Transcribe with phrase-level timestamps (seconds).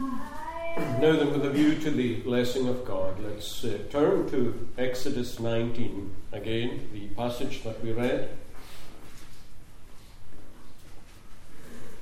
[0.00, 5.38] Now, then, with a view to the blessing of God, let's uh, turn to Exodus
[5.38, 8.30] 19 again, the passage that we read.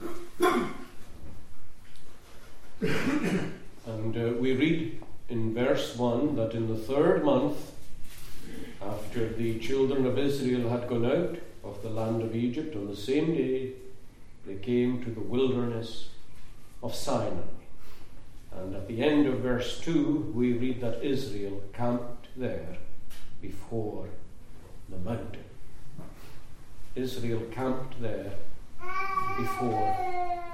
[2.80, 7.72] and uh, we read in verse 1 that in the third month,
[8.80, 12.96] after the children of Israel had gone out of the land of Egypt, on the
[12.96, 13.72] same day
[14.46, 16.10] they came to the wilderness
[16.80, 17.57] of Sinai.
[18.60, 22.76] And at the end of verse 2, we read that Israel camped there
[23.40, 24.08] before
[24.88, 25.44] the mountain.
[26.94, 28.32] Israel camped there
[29.36, 29.96] before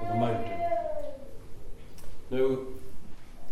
[0.01, 0.61] the mountain.
[2.29, 2.57] Now,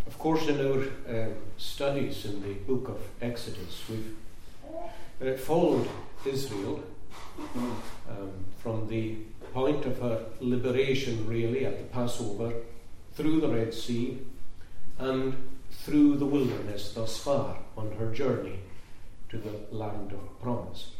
[0.05, 4.15] of course, in our uh, studies in the book of Exodus, we've
[5.21, 5.87] uh, followed
[6.25, 6.83] Israel
[7.55, 9.15] um, from the
[9.53, 12.53] point of her liberation, really, at the Passover,
[13.13, 14.19] through the Red Sea,
[14.99, 15.35] and
[15.71, 18.59] through the wilderness thus far on her journey
[19.29, 20.91] to the land of promise.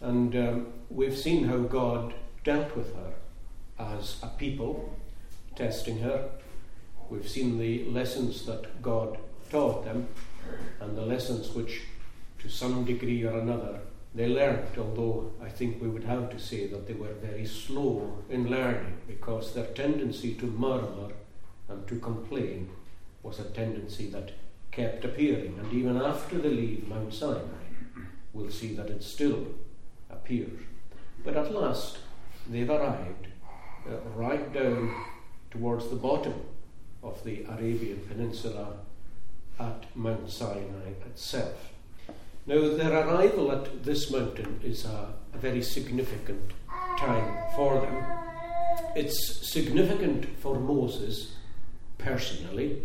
[0.00, 3.14] And um, we've seen how God dealt with her
[3.78, 4.96] as a people,
[5.56, 6.28] testing her.
[7.10, 9.18] We've seen the lessons that God
[9.50, 10.08] taught them
[10.80, 11.82] and the lessons which,
[12.40, 13.80] to some degree or another,
[14.14, 18.22] they learned, although I think we would have to say that they were very slow
[18.30, 21.12] in learning because their tendency to murmur
[21.68, 22.70] and to complain
[23.22, 24.32] was a tendency that
[24.70, 25.58] kept appearing.
[25.58, 27.66] And even after they leave Mount Sinai,
[28.32, 29.46] we'll see that it still
[30.10, 30.60] appears.
[31.24, 31.98] But at last,
[32.48, 33.28] they've arrived
[33.88, 34.94] uh, right down
[35.50, 36.34] towards the bottom
[37.02, 38.76] of the Arabian Peninsula
[39.58, 41.72] at Mount Sinai itself.
[42.46, 46.52] Now, their arrival at this mountain is a, a very significant
[46.98, 48.04] time for them.
[48.94, 51.35] It's significant for Moses
[52.06, 52.82] personally,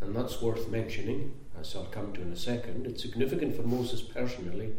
[0.00, 2.86] and that's worth mentioning, as I'll come to in a second.
[2.86, 4.72] It's significant for Moses personally,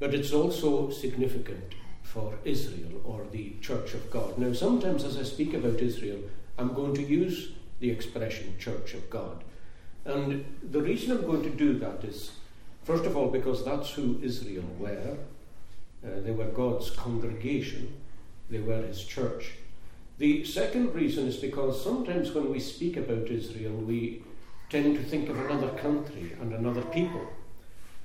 [0.00, 4.36] but it's also significant for Israel or the Church of God.
[4.36, 6.18] Now, sometimes as I speak about Israel,
[6.58, 9.44] I'm going to use the expression Church of God.
[10.04, 12.32] And the reason I'm going to do that is,
[12.82, 15.18] first of all, because that's who Israel were.
[16.04, 17.94] Uh, they were God's congregation,
[18.50, 19.52] they were His church.
[20.18, 24.22] The second reason is because sometimes when we speak about Israel, we
[24.70, 27.26] tend to think of another country and another people.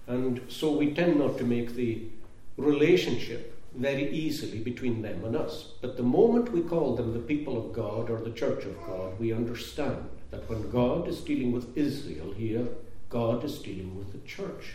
[0.07, 2.03] And so we tend not to make the
[2.57, 5.73] relationship very easily between them and us.
[5.81, 9.19] But the moment we call them the people of God or the church of God,
[9.19, 12.67] we understand that when God is dealing with Israel here,
[13.09, 14.73] God is dealing with the church.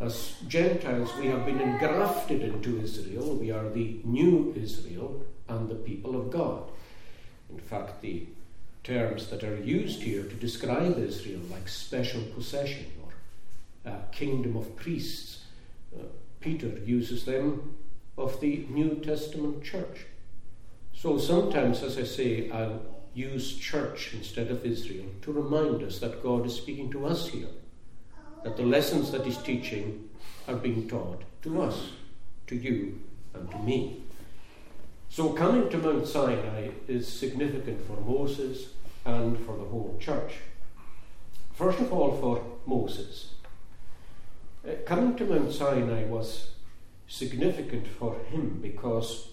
[0.00, 3.36] As Gentiles, we have been engrafted into Israel.
[3.36, 6.64] We are the new Israel and the people of God.
[7.48, 8.26] In fact, the
[8.82, 14.74] terms that are used here to describe Israel, like special possession or uh, kingdom of
[14.74, 15.44] priests,
[15.96, 16.02] uh,
[16.40, 17.76] Peter uses them
[18.18, 20.06] of the New Testament church.
[20.92, 22.82] So sometimes, as I say, I'll
[23.14, 27.48] use church instead of Israel to remind us that God is speaking to us here,
[28.44, 30.08] that the lessons that He's teaching
[30.46, 31.90] are being taught to us,
[32.46, 33.00] to you,
[33.34, 34.02] and to me.
[35.08, 38.68] So coming to Mount Sinai is significant for Moses
[39.04, 40.34] and for the whole church.
[41.54, 43.34] First of all, for Moses.
[44.66, 46.50] Uh, coming to Mount Sinai was
[47.06, 49.28] significant for him because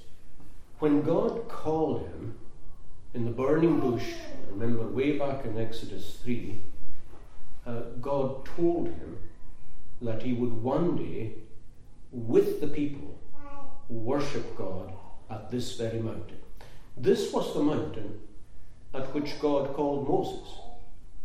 [0.80, 2.36] when God called him
[3.14, 4.14] in the burning bush,
[4.50, 6.60] remember way back in Exodus 3,
[7.66, 9.18] uh, God told him
[10.02, 11.34] that he would one day,
[12.12, 13.20] with the people,
[13.90, 14.94] worship God
[15.30, 16.40] at this very mountain.
[16.98, 18.20] This was the mountain
[18.94, 20.50] at which God called Moses.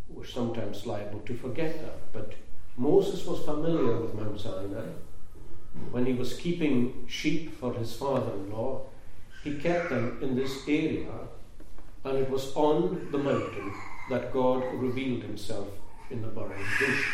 [0.09, 2.33] We're sometimes liable to forget that, but
[2.77, 4.85] Moses was familiar with Mount Sinai.
[5.91, 8.85] When he was keeping sheep for his father in law,
[9.43, 11.11] he kept them in this area,
[12.03, 13.73] and it was on the mountain
[14.09, 15.67] that God revealed himself
[16.09, 17.05] in the burning bush.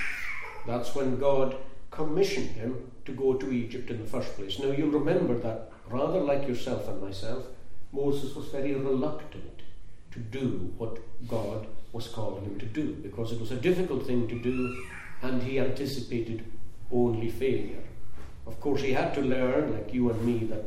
[0.66, 1.56] That's when God
[1.92, 4.60] commissioned him to go to Egypt in the first place.
[4.60, 7.46] Now, you'll remember that, rather like yourself and myself,
[7.92, 9.62] Moses was very reluctant
[10.12, 14.28] to do what God was calling him to do because it was a difficult thing
[14.28, 14.84] to do
[15.22, 16.44] and he anticipated
[16.92, 17.84] only failure.
[18.46, 20.66] Of course, he had to learn, like you and me, that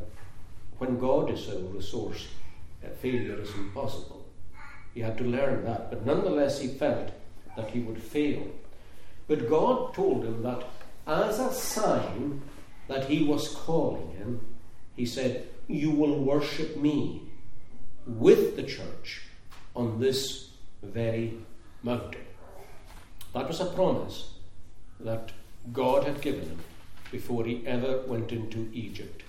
[0.79, 2.29] when God is our resource,
[2.85, 4.25] uh, failure is impossible.
[4.95, 7.11] He had to learn that, but nonetheless, he felt
[7.57, 8.47] that he would fail.
[9.29, 10.63] But God told him that
[11.07, 12.43] as a sign
[12.89, 14.41] that he was calling him,
[14.95, 17.23] he said, You will worship me
[18.07, 19.23] with the church
[19.75, 20.51] on this
[20.83, 21.35] very
[21.83, 22.23] mountain.
[23.35, 24.31] That was a promise
[25.01, 25.33] that
[25.73, 26.61] God had given him
[27.11, 29.23] before he ever went into Egypt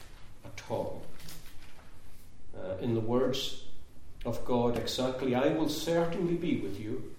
[0.45, 1.03] at all.
[2.55, 3.63] Uh, in the words
[4.25, 7.15] of God, exactly, I will certainly be with you,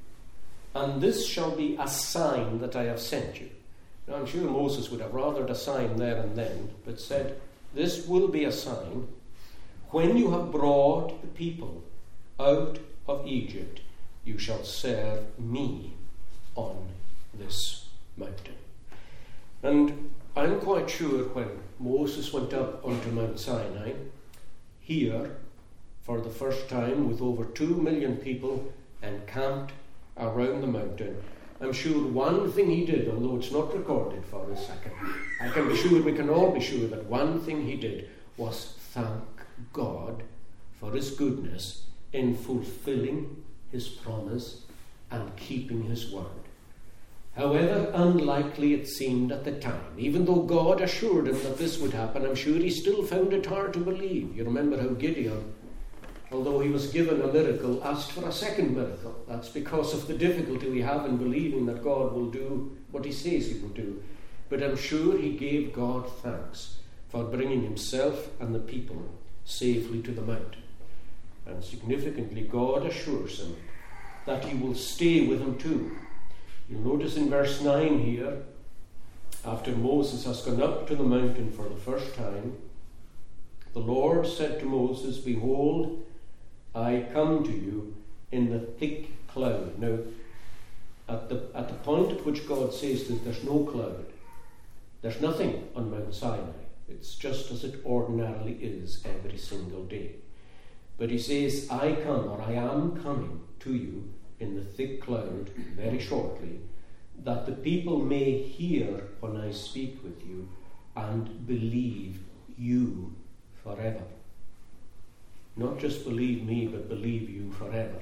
[0.74, 3.50] and this shall be a sign that I have sent you.
[4.06, 7.40] Now, I'm sure Moses would have rathered a sign there and then, but said,
[7.74, 9.08] This will be a sign
[9.90, 11.82] when you have brought the people
[12.38, 13.80] out of Egypt,
[14.22, 15.94] you shall serve me
[16.54, 16.88] on
[17.32, 18.54] this mountain.
[19.62, 21.48] And I'm quite sure when
[21.80, 23.92] Moses went up onto Mount Sinai,
[24.80, 25.36] here,
[26.02, 28.70] for the first time, with over two million people
[29.02, 29.72] encamped
[30.18, 31.16] around the mountain,
[31.60, 34.92] I'm sure one thing he did, although it's not recorded for us, I can,
[35.40, 38.74] I can be sure, we can all be sure that one thing he did was
[38.92, 39.24] thank
[39.72, 40.22] God
[40.78, 41.82] for his goodness
[42.12, 43.42] in fulfilling
[43.72, 44.64] his promise
[45.10, 46.26] and keeping his word.
[47.34, 51.92] However unlikely it seemed at the time, even though God assured him that this would
[51.92, 54.36] happen, I'm sure he still found it hard to believe.
[54.36, 55.54] You remember how Gideon,
[56.30, 59.14] although he was given a miracle, asked for a second miracle.
[59.26, 63.12] That's because of the difficulty we have in believing that God will do what he
[63.12, 64.02] says he will do.
[64.48, 66.78] But I'm sure he gave God thanks
[67.08, 69.02] for bringing himself and the people
[69.44, 70.62] safely to the mountain.
[71.46, 73.56] And significantly, God assures him
[74.26, 75.96] that he will stay with him too.
[76.68, 78.42] You'll notice in verse 9 here,
[79.44, 82.58] after Moses has gone up to the mountain for the first time,
[83.72, 86.04] the Lord said to Moses, Behold,
[86.78, 87.94] I come to you
[88.30, 89.78] in the thick cloud.
[89.78, 89.98] Now,
[91.08, 94.06] at the, at the point at which God says that there's no cloud,
[95.02, 96.66] there's nothing on Mount Sinai.
[96.88, 100.16] It's just as it ordinarily is every single day.
[100.98, 105.50] But he says, I come, or I am coming to you in the thick cloud
[105.76, 106.60] very shortly,
[107.24, 110.48] that the people may hear when I speak with you
[110.96, 112.20] and believe
[112.56, 113.14] you
[113.62, 114.04] forever.
[115.58, 117.98] Not just believe me, but believe you forever.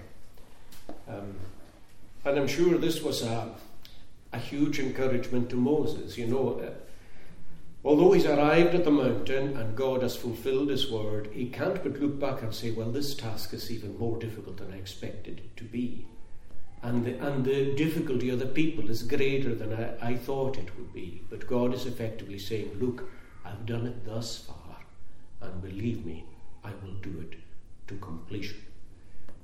[1.09, 1.35] Um,
[2.25, 3.55] and I'm sure this was a,
[4.33, 6.19] a huge encouragement to Moses.
[6.19, 6.71] You know, uh,
[7.87, 12.01] Although he's arrived at the mountain and God has fulfilled his word, he can't but
[12.01, 15.57] look back and say, well, this task is even more difficult than I expected it
[15.57, 16.05] to be.
[16.83, 20.77] And the, and the difficulty of the people is greater than I, I thought it
[20.77, 21.23] would be.
[21.31, 23.09] But God is effectively saying, look,
[23.45, 24.79] I've done it thus far,
[25.41, 26.25] and believe me,
[26.65, 27.39] I will do it
[27.89, 28.63] to completion.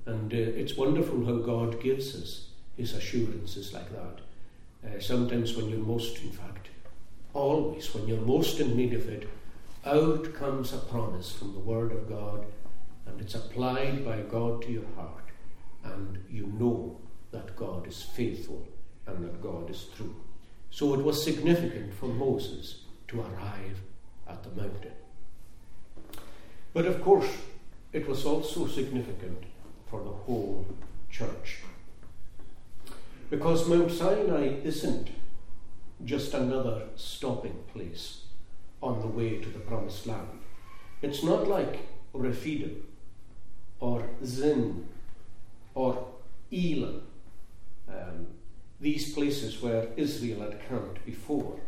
[0.05, 4.19] And uh, it's wonderful how God gives us his assurances like that.
[4.85, 6.69] Uh, sometimes when you're most, in fact,
[7.33, 9.29] always, when you're most in need of it,
[9.85, 12.45] out comes a promise from the Word of God,
[13.05, 15.25] and it's applied by God to your heart,
[15.83, 16.99] and you know
[17.31, 18.65] that God is faithful
[19.07, 20.15] and that God is true.
[20.69, 23.81] So it was significant for Moses to arrive
[24.27, 24.93] at the mountain.
[26.73, 27.29] But of course,
[27.93, 29.43] it was also significant
[29.85, 30.65] for the whole
[31.11, 31.59] church.
[33.29, 35.09] Because Mount Sinai isn't
[36.03, 38.21] just another stopping place
[38.81, 40.39] on the way to the promised land.
[41.01, 42.83] It's not like Rephidim
[43.79, 44.87] or Zin
[45.75, 46.07] or
[46.51, 47.03] Elim,
[47.87, 48.27] um,
[48.79, 51.59] these places where Israel had camped before.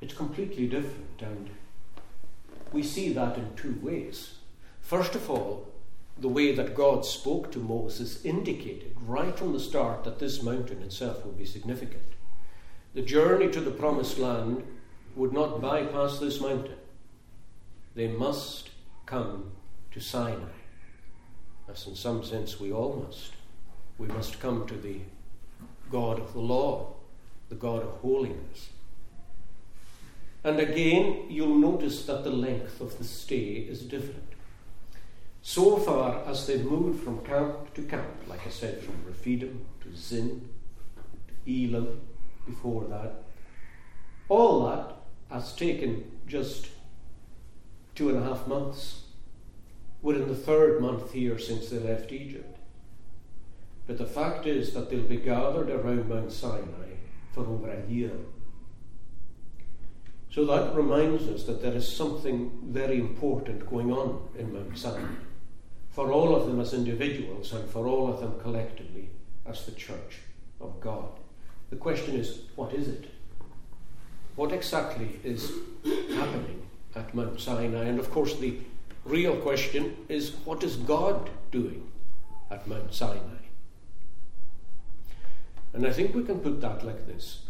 [0.00, 1.50] It's completely different, and
[2.72, 4.34] we see that in two ways.
[4.90, 5.68] First of all,
[6.18, 10.82] the way that God spoke to Moses indicated right from the start that this mountain
[10.82, 12.02] itself would be significant.
[12.94, 14.64] The journey to the promised land
[15.14, 16.74] would not bypass this mountain.
[17.94, 18.70] They must
[19.06, 19.52] come
[19.92, 20.58] to Sinai.
[21.68, 23.34] As in some sense we all must.
[23.96, 25.02] We must come to the
[25.88, 26.94] God of the law,
[27.48, 28.70] the God of holiness.
[30.42, 34.29] And again, you'll notice that the length of the stay is different.
[35.42, 39.96] So far as they've moved from camp to camp, like I said, from Rephidim to
[39.96, 40.48] Zin
[41.28, 42.00] to Elim
[42.46, 43.22] before that.
[44.28, 44.96] All that
[45.30, 46.68] has taken just
[47.94, 49.02] two and a half months.
[50.02, 52.58] We're in the third month here since they left Egypt.
[53.86, 56.96] But the fact is that they'll be gathered around Mount Sinai
[57.32, 58.12] for over a year.
[60.30, 65.08] So that reminds us that there is something very important going on in Mount Sinai
[65.90, 69.08] for all of them as individuals and for all of them collectively
[69.46, 70.18] as the church
[70.60, 71.08] of God.
[71.70, 73.10] The question is, what is it?
[74.36, 75.50] What exactly is
[76.14, 77.84] happening at Mount Sinai?
[77.84, 78.58] And of course, the
[79.04, 81.90] real question is, what is God doing
[82.50, 83.20] at Mount Sinai.
[85.72, 87.42] And I think we can put that like this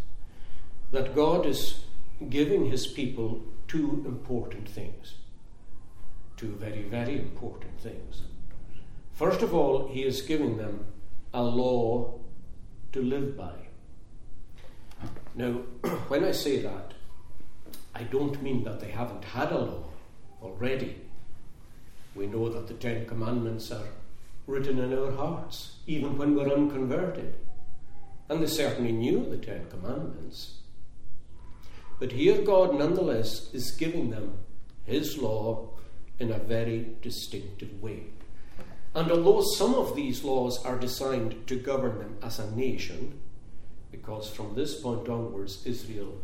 [0.92, 1.85] that God is
[2.28, 5.14] giving his people two important things.
[6.37, 8.23] Two very, very important things.
[9.20, 10.86] First of all, he is giving them
[11.34, 12.20] a law
[12.92, 13.52] to live by.
[15.34, 15.50] Now,
[16.08, 16.94] when I say that,
[17.94, 19.84] I don't mean that they haven't had a law
[20.40, 21.02] already.
[22.14, 23.88] We know that the Ten Commandments are
[24.46, 27.34] written in our hearts, even when we're unconverted.
[28.30, 30.60] And they certainly knew the Ten Commandments.
[31.98, 34.38] But here, God nonetheless is giving them
[34.86, 35.68] His law
[36.18, 38.04] in a very distinctive way.
[38.94, 43.20] And although some of these laws are designed to govern them as a nation,
[43.92, 46.18] because from this point onwards, Israel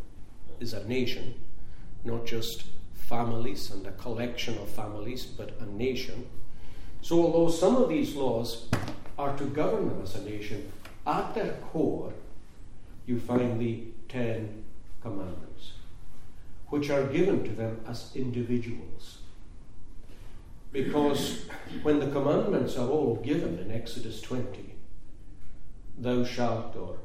[0.58, 1.34] is a nation,
[2.04, 6.26] not just families and a collection of families, but a nation.
[7.02, 8.68] So, although some of these laws
[9.16, 10.72] are to govern them as a nation,
[11.06, 12.12] at their core,
[13.06, 14.64] you find the Ten
[15.02, 15.72] Commandments,
[16.68, 19.15] which are given to them as individuals.
[20.76, 21.46] Because
[21.82, 24.74] when the commandments are all given in Exodus 20,
[25.96, 26.98] thou shalt or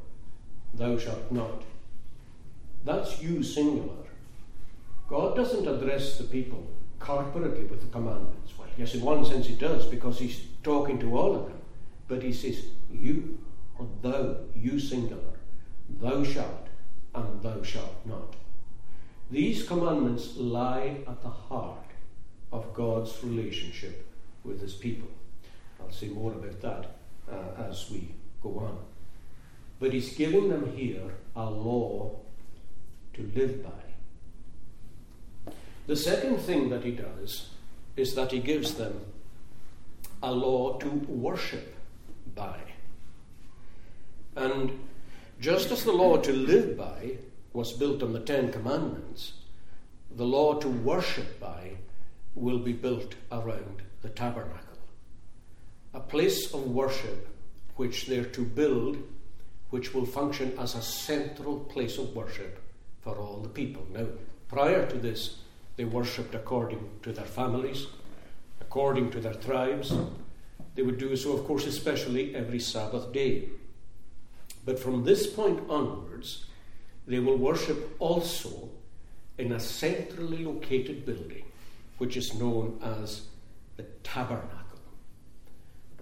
[0.74, 1.64] thou shalt not,
[2.84, 4.04] that's you singular.
[5.08, 6.68] God doesn't address the people
[7.00, 8.52] corporately with the commandments.
[8.58, 11.62] Well, yes, in one sense he does, because he's talking to all of them.
[12.10, 13.40] But he says, you,
[13.80, 15.40] or thou, you singular,
[15.90, 16.68] thou shalt,
[17.16, 18.36] and thou shalt not.
[19.30, 21.81] These commandments lie at the heart
[22.52, 24.06] of God's relationship
[24.44, 25.10] with his people.
[25.80, 26.96] I'll say more about that
[27.32, 28.78] uh, as we go on.
[29.80, 32.20] But he's giving them here a law
[33.14, 33.70] to live by.
[35.88, 37.50] The second thing that he does
[37.96, 39.02] is that he gives them
[40.24, 41.76] a law to worship
[42.36, 42.60] by.
[44.36, 44.80] And
[45.40, 47.18] just as the law to live by
[47.54, 49.34] was built on the Ten Commandments,
[50.16, 51.72] the law to worship by
[52.36, 54.78] will be built around the tabernacle.
[55.94, 57.28] A place of worship
[57.76, 58.98] which they're to build,
[59.70, 62.60] which will function as a central place of worship
[63.02, 63.86] for all the people.
[63.92, 64.08] Now,
[64.48, 65.38] prior to this,
[65.76, 67.88] they worshipped according to their families,
[68.60, 69.94] according to their tribes.
[70.76, 73.50] They would do so, of course, especially every Sabbath day.
[74.64, 76.46] But from this point onwards,
[77.08, 78.70] they will worship also
[79.38, 81.44] in a centrally located building,
[82.02, 83.28] which is known as
[83.78, 84.80] the tabernacle.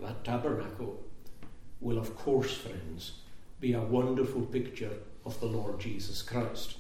[0.02, 1.04] That tabernacle
[1.82, 3.20] will, of course, friends,
[3.60, 4.94] be a wonderful picture
[5.26, 6.78] of the Lord Jesus Christ.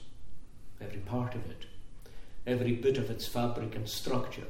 [0.80, 1.66] Every part of it
[2.48, 4.48] every bit of its fabric and structure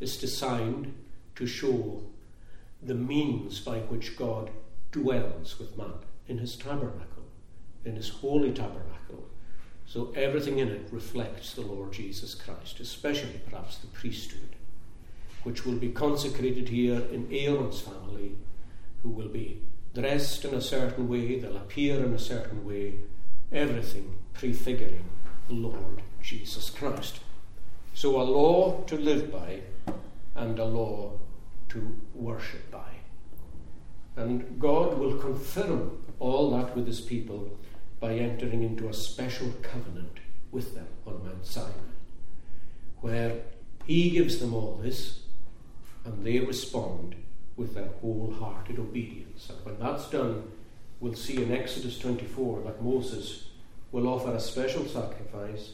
[0.00, 0.94] is designed
[1.34, 2.02] to show
[2.82, 4.50] the means by which God
[4.92, 5.94] dwells with man
[6.28, 7.24] in his tabernacle,
[7.86, 9.24] in his holy tabernacle.
[9.86, 14.56] So everything in it reflects the Lord Jesus Christ, especially perhaps the priesthood,
[15.42, 18.36] which will be consecrated here in Aaron's family,
[19.02, 19.60] who will be
[19.94, 22.94] dressed in a certain way, they'll appear in a certain way,
[23.52, 25.04] everything prefiguring
[25.48, 27.20] the Lord Jesus Christ.
[27.94, 29.60] So, a law to live by
[30.34, 31.12] and a law
[31.68, 32.90] to worship by.
[34.16, 37.56] And God will confirm all that with his people
[38.04, 40.18] by entering into a special covenant
[40.52, 41.70] with them on Mount Sinai,
[43.00, 43.40] where
[43.86, 45.20] he gives them all this
[46.04, 47.14] and they respond
[47.56, 49.48] with their wholehearted obedience.
[49.48, 50.52] And when that's done,
[51.00, 53.48] we'll see in Exodus 24 that Moses
[53.90, 55.70] will offer a special sacrifice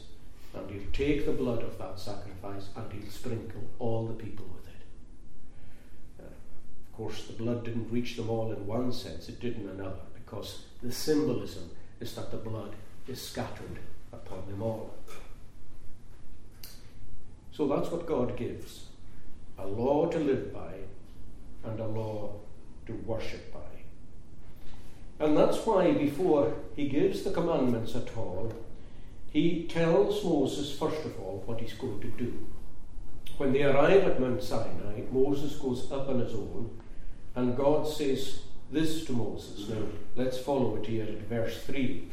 [0.53, 4.67] and he'll take the blood of that sacrifice and he'll sprinkle all the people with
[4.69, 6.23] it.
[6.23, 9.67] Uh, of course, the blood didn't reach them all in one sense, it did in
[9.67, 11.69] another, because the symbolism
[12.01, 12.75] is that the blood
[13.07, 13.79] is scattered
[14.11, 14.93] upon them all.
[17.51, 18.85] So that's what God gives
[19.57, 20.73] a law to live by
[21.63, 22.31] and a law
[22.87, 23.59] to worship by.
[25.23, 28.51] And that's why, before he gives the commandments at all,
[29.31, 32.47] he tells Moses, first of all, what he's going to do.
[33.37, 36.71] When they arrive at Mount Sinai, Moses goes up on his own,
[37.35, 39.69] and God says this to Moses.
[39.69, 39.83] Now,
[40.15, 42.07] let's follow it here at verse 3.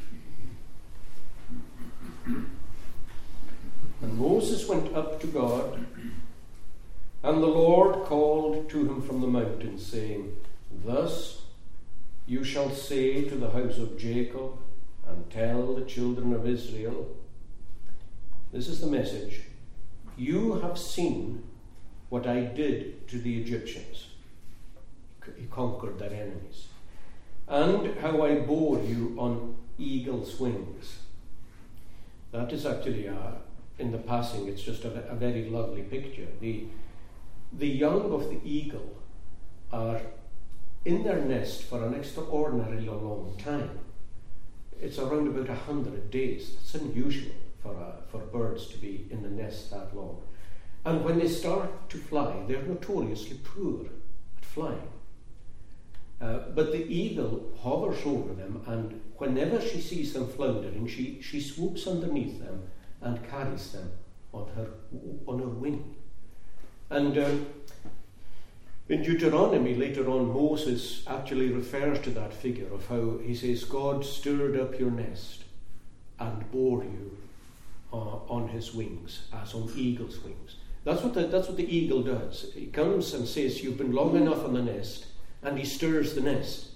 [4.00, 5.86] And Moses went up to God,
[7.22, 10.36] and the Lord called to him from the mountain, saying,
[10.84, 11.42] Thus
[12.26, 14.58] you shall say to the house of Jacob,
[15.06, 17.16] and tell the children of Israel
[18.52, 19.42] this is the message
[20.16, 21.42] you have seen
[22.08, 24.07] what I did to the Egyptians.
[25.36, 26.68] He conquered their enemies.
[27.46, 30.98] And how I bore you on eagle's wings.
[32.32, 33.36] That is actually, a,
[33.78, 36.26] in the passing, it's just a, a very lovely picture.
[36.40, 36.66] The,
[37.52, 38.96] the young of the eagle
[39.72, 40.00] are
[40.84, 43.78] in their nest for an extraordinarily long time.
[44.80, 46.56] It's around about a hundred days.
[46.60, 47.32] It's unusual
[47.62, 50.22] for, uh, for birds to be in the nest that long.
[50.84, 54.88] And when they start to fly, they're notoriously poor at flying.
[56.20, 61.40] Uh, but the eagle hovers over them, and whenever she sees them floundering, she, she
[61.40, 62.62] swoops underneath them
[63.00, 63.90] and carries them
[64.32, 64.68] on her,
[65.26, 65.94] on her wing.
[66.90, 67.46] And um,
[68.88, 74.04] in Deuteronomy, later on, Moses actually refers to that figure of how he says, God
[74.04, 75.44] stirred up your nest
[76.18, 77.16] and bore you
[77.92, 77.96] uh,
[78.28, 80.56] on his wings, as on eagle's wings.
[80.84, 82.50] That's what, the, that's what the eagle does.
[82.54, 85.06] He comes and says, You've been long enough on the nest,
[85.42, 86.68] and he stirs the nest.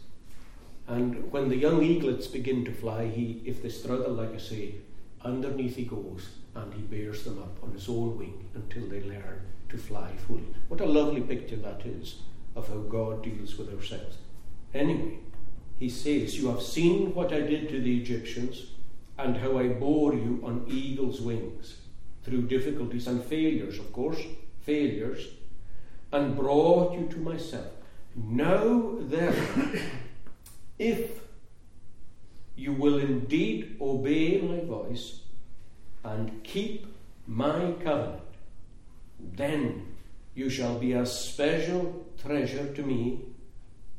[0.86, 4.74] And when the young eaglets begin to fly, he, if they struggle, like I say,
[5.22, 9.40] underneath he goes and he bears them up on his own wing until they learn
[9.68, 10.46] to fly fully.
[10.68, 12.16] What a lovely picture that is
[12.54, 14.16] of how God deals with ourselves.
[14.74, 15.18] Anyway,
[15.78, 18.66] he says, You have seen what I did to the Egyptians
[19.18, 21.76] and how I bore you on eagle's wings
[22.22, 24.20] through difficulties and failures, of course,
[24.60, 25.28] failures,
[26.12, 27.72] and brought you to myself.
[28.14, 29.80] Now, therefore,
[30.78, 31.20] if
[32.56, 35.20] you will indeed obey my voice
[36.04, 36.86] and keep
[37.26, 38.22] my covenant,
[39.18, 39.86] then
[40.34, 43.20] you shall be a special treasure to me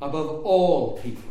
[0.00, 1.30] above all people.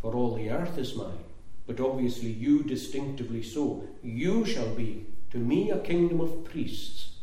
[0.00, 1.24] For all the earth is mine,
[1.66, 3.84] but obviously you distinctively so.
[4.02, 7.16] You shall be to me a kingdom of priests,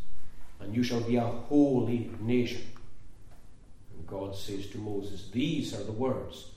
[0.59, 2.61] and you shall be a holy nation.
[4.07, 6.51] God says to Moses, These are the words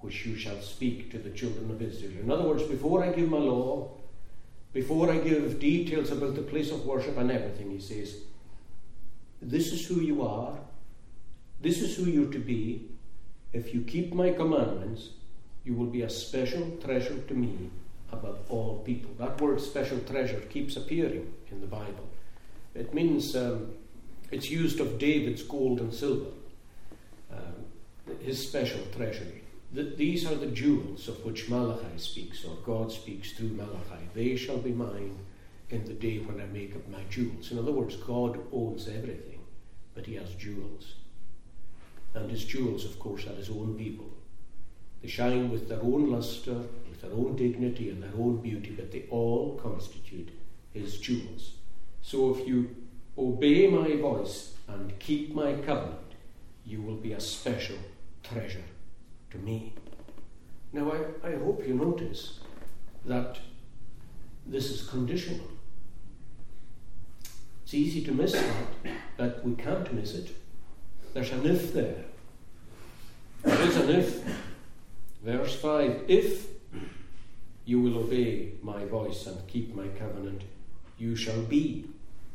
[0.00, 2.20] which you shall speak to the children of Israel.
[2.20, 3.90] In other words, before I give my law,
[4.72, 8.18] before I give details about the place of worship and everything, he says,
[9.40, 10.58] This is who you are,
[11.60, 12.90] this is who you're to be.
[13.52, 15.10] If you keep my commandments,
[15.64, 17.70] you will be a special treasure to me
[18.12, 19.10] above all people.
[19.18, 22.08] That word special treasure keeps appearing in the Bible.
[22.74, 23.72] It means um,
[24.30, 26.30] it's used of David's gold and silver,
[28.22, 29.42] his special treasury.
[29.72, 34.08] these are the jewels of which Malachi speaks, or God speaks through Malachi.
[34.14, 35.18] They shall be mine
[35.70, 37.50] in the day when I make up my jewels.
[37.50, 39.40] In other words, God owns everything,
[39.94, 40.94] but he has jewels.
[42.14, 44.08] And his jewels, of course, are his own people.
[45.02, 48.92] They shine with their own lustre, with their own dignity and their own beauty, but
[48.92, 50.30] they all constitute
[50.72, 51.52] his jewels.
[52.02, 52.74] So if you
[53.18, 55.98] obey my voice and keep my covenant,
[56.64, 57.76] you will be a special
[58.32, 58.64] treasure
[59.30, 59.72] to me.
[60.72, 62.40] Now, I, I hope you notice
[63.04, 63.38] that
[64.46, 65.46] this is conditional.
[67.64, 70.30] It's easy to miss that, but we can't miss it.
[71.14, 72.04] There's an if there.
[73.42, 74.22] There is an if.
[75.24, 76.46] Verse 5 If
[77.64, 80.42] you will obey my voice and keep my covenant,
[80.98, 81.86] you shall be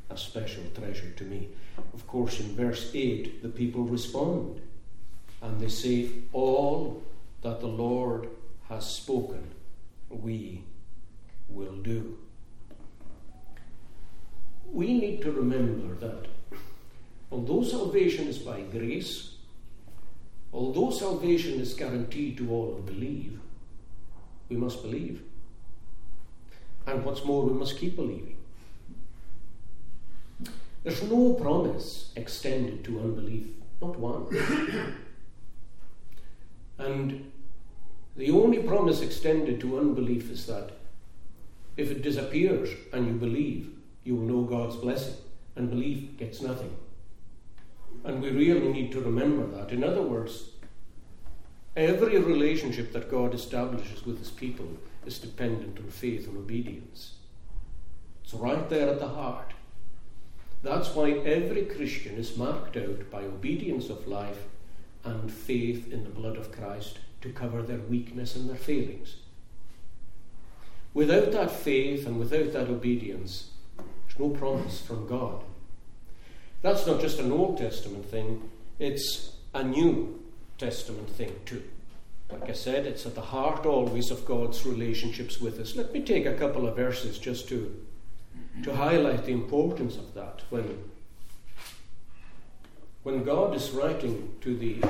[0.09, 1.49] a special treasure to me.
[1.93, 4.61] Of course, in verse 8, the people respond
[5.41, 7.03] and they say, All
[7.41, 8.29] that the Lord
[8.69, 9.51] has spoken,
[10.09, 10.63] we
[11.49, 12.17] will do.
[14.71, 16.27] We need to remember that
[17.31, 19.35] although salvation is by grace,
[20.53, 23.39] although salvation is guaranteed to all who believe,
[24.49, 25.21] we must believe.
[26.87, 28.37] And what's more, we must keep believing.
[30.83, 33.47] There's no promise extended to unbelief,
[33.81, 34.27] not one.
[36.81, 37.31] And
[38.15, 40.71] the only promise extended to unbelief is that
[41.77, 43.69] if it disappears and you believe,
[44.03, 45.15] you will know God's blessing,
[45.55, 46.75] and belief gets nothing.
[48.03, 49.71] And we really need to remember that.
[49.71, 50.51] In other words,
[51.75, 54.67] Every relationship that God establishes with his people
[55.05, 57.13] is dependent on faith and obedience.
[58.25, 59.53] It's right there at the heart.
[60.63, 64.43] That's why every Christian is marked out by obedience of life
[65.03, 69.15] and faith in the blood of Christ to cover their weakness and their failings.
[70.93, 75.43] Without that faith and without that obedience, there's no promise from God.
[76.61, 80.19] That's not just an Old Testament thing, it's a new
[80.57, 81.63] Testament thing too.
[82.31, 85.75] Like I said, it's at the heart always of God's relationships with us.
[85.75, 87.75] Let me take a couple of verses just to,
[88.63, 90.41] to highlight the importance of that.
[90.49, 90.77] When,
[93.03, 94.81] when God is writing to the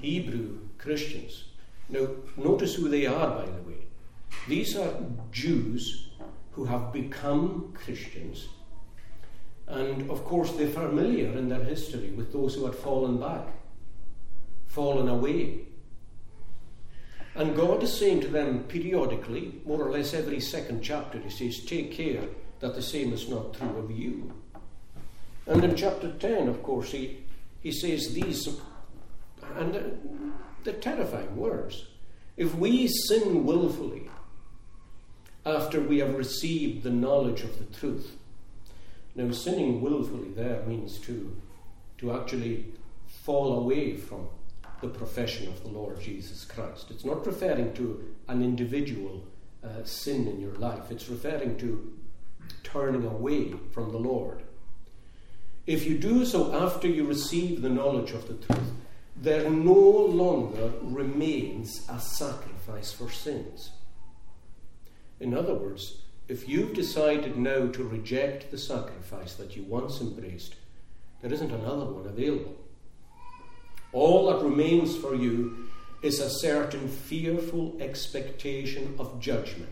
[0.00, 1.44] Hebrew Christians.
[1.88, 3.86] Now, notice who they are, by the way.
[4.48, 4.94] These are
[5.32, 6.08] Jews
[6.52, 8.48] who have become Christians,
[9.66, 13.48] and of course, they're familiar in their history with those who had fallen back,
[14.66, 15.60] fallen away.
[17.34, 21.64] And God is saying to them periodically, more or less every second chapter, He says,
[21.64, 22.24] Take care
[22.60, 24.32] that the same is not true of you.
[25.46, 27.18] And in chapter 10, of course, He,
[27.60, 28.48] he says these,
[29.56, 30.32] and
[30.64, 31.86] they're terrifying words.
[32.36, 34.10] If we sin willfully
[35.46, 38.16] after we have received the knowledge of the truth,
[39.14, 41.36] now sinning willfully there means to,
[41.98, 42.72] to actually
[43.06, 44.28] fall away from
[44.80, 46.90] the profession of the Lord Jesus Christ.
[46.90, 49.24] It's not referring to an individual
[49.62, 51.92] uh, sin in your life, it's referring to
[52.62, 54.42] turning away from the Lord.
[55.66, 58.72] If you do so after you receive the knowledge of the truth,
[59.16, 63.70] there no longer remains a sacrifice for sins.
[65.20, 70.56] In other words, if you've decided now to reject the sacrifice that you once embraced,
[71.22, 72.56] there isn't another one available.
[73.92, 75.68] All that remains for you
[76.02, 79.70] is a certain fearful expectation of judgment.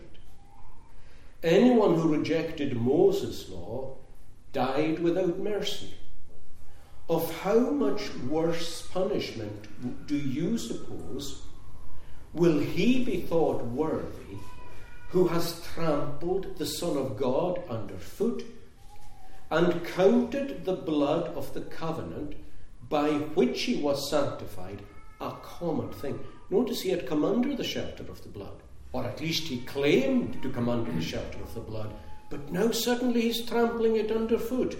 [1.43, 3.97] Anyone who rejected Moses' law
[4.53, 5.93] died without mercy.
[7.09, 9.67] Of how much worse punishment
[10.07, 11.41] do you suppose
[12.33, 14.37] will he be thought worthy
[15.09, 18.45] who has trampled the Son of God underfoot
[19.51, 22.35] and counted the blood of the covenant
[22.89, 24.81] by which he was sanctified
[25.19, 26.19] a common thing?
[26.49, 28.61] Notice he had come under the shelter of the blood,
[28.91, 31.93] or at least he claimed to come under the shelter of the blood,
[32.33, 34.75] but now suddenly he's trampling it underfoot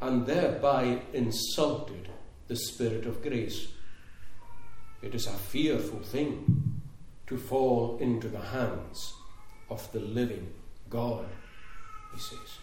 [0.00, 2.08] and thereby insulted
[2.48, 3.68] the Spirit of grace.
[5.02, 6.80] It is a fearful thing
[7.26, 9.12] to fall into the hands
[9.68, 10.50] of the living
[10.88, 11.26] God,
[12.14, 12.58] he says.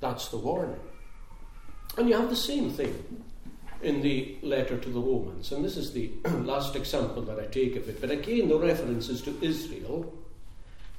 [0.00, 0.80] That's the warning.
[1.96, 3.22] And you have the same thing
[3.80, 5.52] in the letter to the Romans.
[5.52, 8.00] And this is the last example that I take of it.
[8.00, 10.12] But again, the references to Israel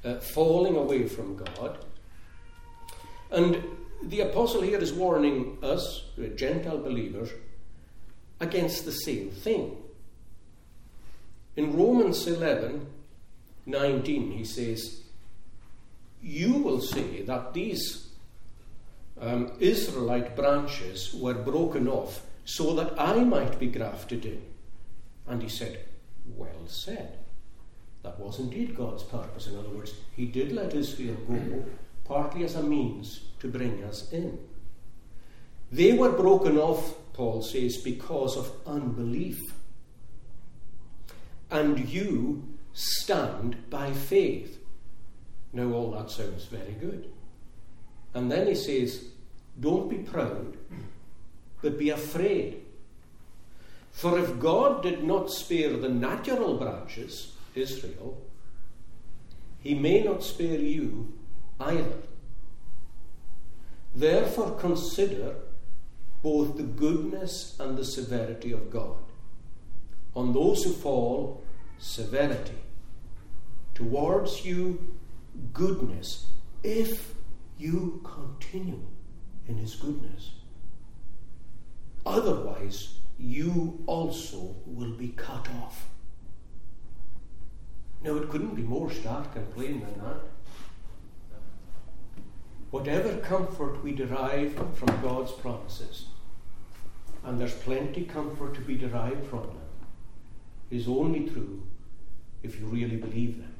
[0.04, 1.78] uh, falling away from God.
[3.30, 3.62] And
[4.02, 6.04] the apostle here is warning us,
[6.36, 7.30] Gentile believers,
[8.40, 9.76] against the same thing.
[11.56, 12.86] In Romans 11
[13.66, 15.00] 19, he says,
[16.20, 18.08] You will say that these
[19.18, 24.42] um, Israelite branches were broken off so that I might be grafted in.
[25.26, 25.80] And he said,
[26.26, 27.23] Well said.
[28.04, 29.46] That was indeed God's purpose.
[29.46, 31.64] In other words, He did let Israel go,
[32.04, 34.38] partly as a means to bring us in.
[35.72, 39.40] They were broken off, Paul says, because of unbelief.
[41.50, 44.60] And you stand by faith.
[45.54, 47.10] Now, all that sounds very good.
[48.12, 49.02] And then he says,
[49.58, 50.58] Don't be proud,
[51.62, 52.60] but be afraid.
[53.92, 58.20] For if God did not spare the natural branches, Israel,
[59.58, 61.12] he may not spare you
[61.60, 62.02] either.
[63.94, 65.36] Therefore, consider
[66.22, 68.96] both the goodness and the severity of God.
[70.16, 71.44] On those who fall,
[71.78, 72.58] severity.
[73.74, 74.94] Towards you,
[75.52, 76.26] goodness,
[76.62, 77.14] if
[77.58, 78.80] you continue
[79.48, 80.32] in His goodness.
[82.06, 85.88] Otherwise, you also will be cut off.
[88.04, 90.20] Now, it couldn't be more stark and plain than that.
[92.70, 96.06] Whatever comfort we derive from God's promises,
[97.24, 99.68] and there's plenty comfort to be derived from them,
[100.70, 101.62] is only true
[102.42, 103.54] if you really believe them,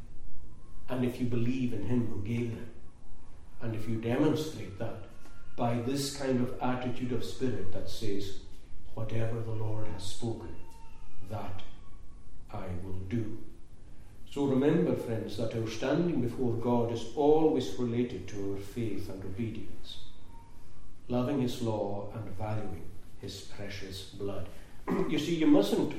[0.91, 2.69] and if you believe in Him who gave them,
[3.63, 5.07] and if you demonstrate that
[5.57, 8.41] by this kind of attitude of spirit that says,
[8.93, 10.55] Whatever the Lord has spoken,
[11.31, 11.63] that
[12.53, 13.39] I will do.
[14.35, 19.23] So remember, friends, that our standing before God is always related to our faith and
[19.23, 19.99] obedience,
[21.07, 22.83] loving His law and valuing
[23.21, 24.49] His precious blood.
[25.09, 25.95] you see, you mustn't,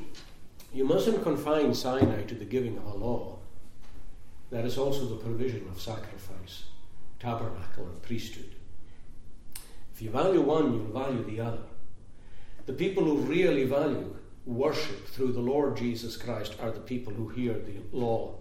[0.73, 3.37] you mustn't confine Sinai to the giving of a law.
[4.51, 6.65] There is also the provision of sacrifice,
[7.21, 8.53] tabernacle, and priesthood.
[9.93, 11.63] If you value one, you'll value the other.
[12.65, 14.13] The people who really value
[14.45, 18.35] worship through the Lord Jesus Christ are the people who hear the law.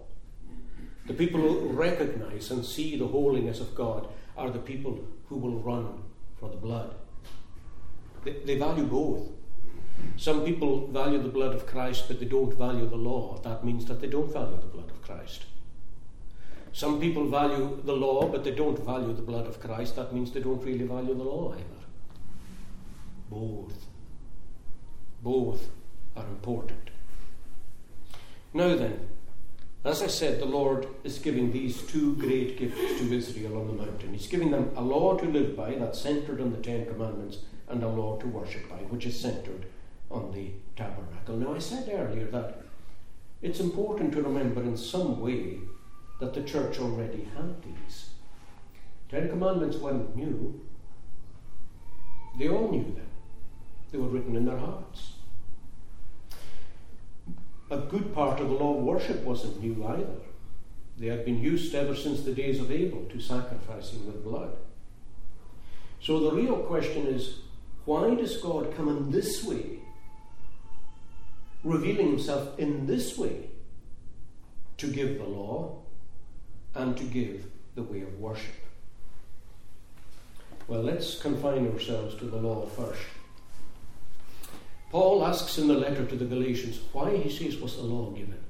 [1.07, 5.59] The people who recognize and see the holiness of God are the people who will
[5.59, 6.03] run
[6.39, 6.95] for the blood.
[8.23, 9.29] They, they value both.
[10.17, 13.39] Some people value the blood of Christ, but they don't value the law.
[13.43, 15.45] That means that they don't value the blood of Christ.
[16.71, 19.95] Some people value the law, but they don't value the blood of Christ.
[19.95, 21.85] That means they don't really value the law either.
[23.29, 23.85] Both.
[25.23, 25.69] Both
[26.15, 26.89] are important.
[28.53, 29.07] Now then,
[29.83, 33.85] as I said, the Lord is giving these two great gifts to Israel on the
[33.85, 34.13] mountain.
[34.13, 37.83] He's giving them a law to live by that's centered on the Ten Commandments and
[37.83, 39.67] a law to worship by, which is centered
[40.09, 41.35] on the tabernacle.
[41.35, 42.63] Now, I said earlier that
[43.41, 45.59] it's important to remember in some way
[46.19, 48.09] that the church already had these.
[49.09, 50.61] Ten Commandments weren't new,
[52.39, 53.07] they all knew them,
[53.91, 55.13] they were written in their hearts.
[57.71, 60.21] A good part of the law of worship wasn't new either.
[60.97, 64.55] They had been used ever since the days of Abel to sacrificing with blood.
[65.99, 67.39] So the real question is
[67.85, 69.79] why does God come in this way,
[71.63, 73.49] revealing himself in this way
[74.77, 75.81] to give the law
[76.75, 78.55] and to give the way of worship?
[80.67, 83.01] Well, let's confine ourselves to the law first.
[84.95, 88.41] Paul asks in the letter to the Galatians why, he says, was the law given?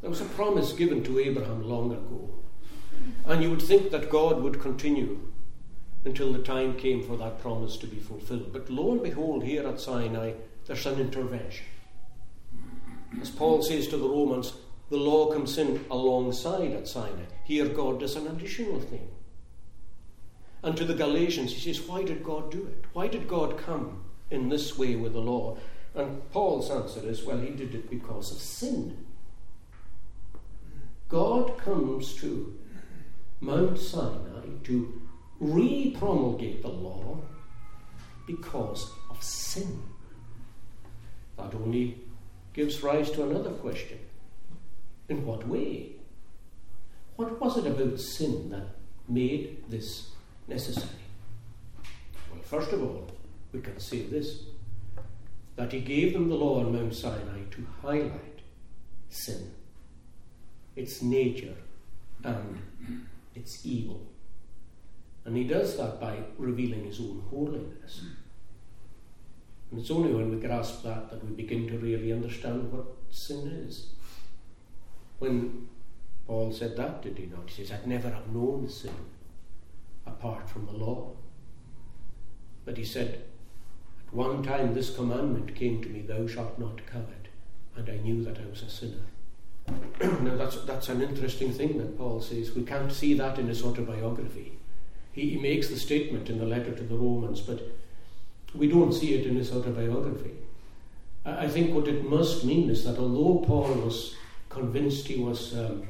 [0.00, 2.28] There was a promise given to Abraham long ago.
[3.24, 5.20] And you would think that God would continue
[6.04, 8.52] until the time came for that promise to be fulfilled.
[8.52, 10.32] But lo and behold, here at Sinai,
[10.66, 11.66] there's an intervention.
[13.20, 14.54] As Paul says to the Romans,
[14.90, 17.26] the law comes in alongside at Sinai.
[17.44, 19.08] Here, God does an additional thing.
[20.64, 22.86] And to the Galatians, he says, Why did God do it?
[22.92, 25.58] Why did God come in this way with the law?
[25.94, 29.06] And Paul's answer is, Well, he did it because of sin.
[31.08, 32.58] God comes to
[33.40, 35.02] Mount Sinai to
[35.40, 37.18] re promulgate the law
[38.26, 39.82] because of sin.
[41.36, 41.98] That only
[42.52, 43.98] gives rise to another question
[45.08, 45.92] In what way?
[47.16, 48.66] What was it about sin that
[49.08, 50.10] made this
[50.48, 50.88] necessary?
[52.30, 53.08] Well, first of all,
[53.56, 54.42] we can say this
[55.56, 58.40] that he gave them the law on Mount Sinai to highlight
[59.08, 59.52] sin,
[60.76, 61.56] its nature,
[62.22, 62.60] and
[63.34, 64.06] its evil.
[65.24, 68.02] And he does that by revealing his own holiness.
[69.70, 73.48] And it's only when we grasp that that we begin to really understand what sin
[73.66, 73.88] is.
[75.18, 75.68] When
[76.26, 77.48] Paul said that, did he not?
[77.48, 78.94] He says, I'd never have known sin
[80.06, 81.12] apart from the law.
[82.66, 83.24] But he said,
[84.10, 87.28] one time this commandment came to me, Thou shalt not covet.
[87.76, 89.04] And I knew that I was a sinner.
[90.22, 92.52] now that's, that's an interesting thing that Paul says.
[92.52, 94.58] We can't see that in his autobiography.
[95.12, 97.60] He, he makes the statement in the letter to the Romans, but
[98.54, 100.32] we don't see it in his autobiography.
[101.24, 104.14] I think what it must mean is that although Paul was
[104.48, 105.82] convinced he was um,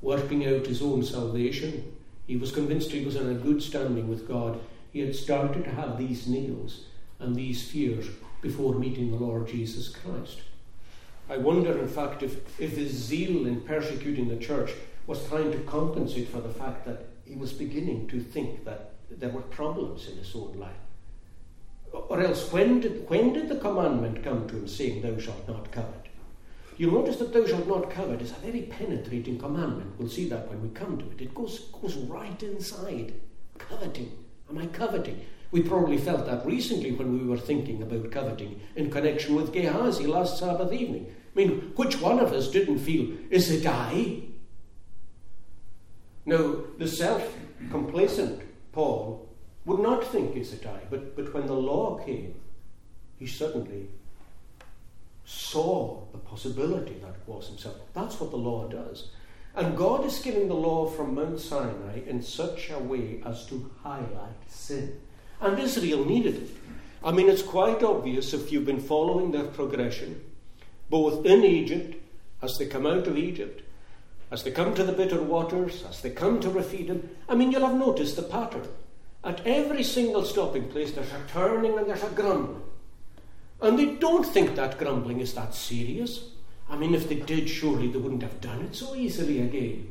[0.00, 1.92] working out his own salvation,
[2.26, 4.58] he was convinced he was in a good standing with God,
[4.92, 6.84] he had started to have these nails
[7.20, 8.06] and these fears
[8.40, 10.42] before meeting the Lord Jesus Christ.
[11.28, 14.72] I wonder, in fact, if, if his zeal in persecuting the church
[15.06, 19.30] was trying to compensate for the fact that he was beginning to think that there
[19.30, 20.70] were problems in his own life.
[21.92, 25.72] Or else, when did, when did the commandment come to him saying, Thou shalt not
[25.72, 26.06] covet?
[26.76, 29.98] You'll notice that thou shalt not covet is a very penetrating commandment.
[29.98, 31.20] We'll see that when we come to it.
[31.20, 33.14] It goes, goes right inside.
[33.58, 34.12] Coveting.
[34.48, 35.20] Am I coveting?
[35.50, 40.06] We probably felt that recently when we were thinking about coveting in connection with Gehazi
[40.06, 41.14] last Sabbath evening.
[41.34, 44.22] I mean, which one of us didn't feel, is it I?
[46.26, 47.34] Now, the self
[47.70, 49.28] complacent Paul
[49.64, 52.34] would not think is it I, but, but when the law came,
[53.18, 53.88] he suddenly
[55.24, 57.76] saw the possibility that it was himself.
[57.92, 59.10] That's what the law does.
[59.54, 63.70] And God is giving the law from Mount Sinai in such a way as to
[63.82, 65.00] highlight sin.
[65.40, 66.50] And Israel needed it.
[67.02, 70.20] I mean, it's quite obvious if you've been following their progression,
[70.90, 71.96] both in Egypt,
[72.42, 73.62] as they come out of Egypt,
[74.30, 77.66] as they come to the bitter waters, as they come to Rephidim, I mean, you'll
[77.66, 78.68] have noticed the pattern.
[79.24, 82.62] At every single stopping place, there's a turning and there's a grumbling.
[83.60, 86.30] And they don't think that grumbling is that serious.
[86.70, 89.90] I mean, if they did, surely they wouldn't have done it so easily again.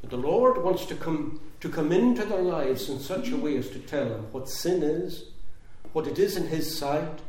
[0.00, 3.56] But the Lord wants to come, to come into their lives in such a way
[3.56, 5.24] as to tell them what sin is,
[5.92, 7.20] what it is in His sight,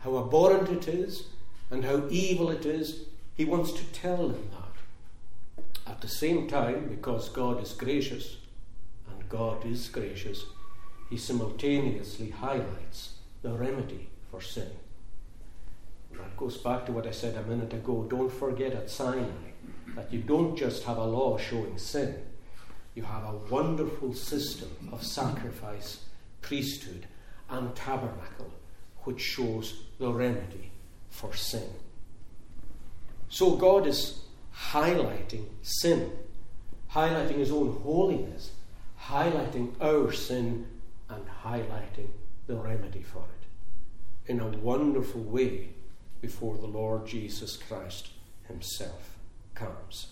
[0.00, 1.24] how abhorrent it is,
[1.70, 3.04] and how evil it is.
[3.34, 5.62] He wants to tell them that.
[5.90, 8.36] At the same time, because God is gracious
[9.08, 10.44] and God is gracious,
[11.08, 14.70] He simultaneously highlights the remedy for sin.
[16.12, 18.06] that goes back to what I said a minute ago.
[18.08, 19.52] Don't forget at Sinai
[19.94, 22.22] that you don't just have a law showing sin,
[22.98, 26.00] you have a wonderful system of sacrifice,
[26.42, 27.06] priesthood,
[27.48, 28.52] and tabernacle
[29.04, 30.72] which shows the remedy
[31.08, 31.70] for sin.
[33.28, 36.10] So God is highlighting sin,
[36.92, 38.50] highlighting His own holiness,
[39.00, 40.66] highlighting our sin,
[41.08, 42.08] and highlighting
[42.48, 45.68] the remedy for it in a wonderful way
[46.20, 48.08] before the Lord Jesus Christ
[48.48, 49.16] Himself
[49.54, 50.08] comes.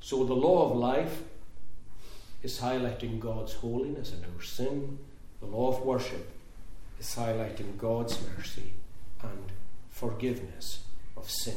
[0.00, 1.22] So the law of life
[2.46, 5.00] is highlighting God's holiness and our sin.
[5.40, 6.30] The law of worship
[7.00, 8.72] is highlighting God's mercy
[9.20, 9.50] and
[9.90, 10.84] forgiveness
[11.16, 11.56] of sin.